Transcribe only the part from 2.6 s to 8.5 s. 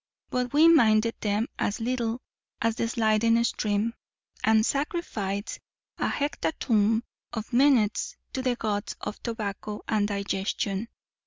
the sliding stream, and sacrificed a hecatomb of minutes to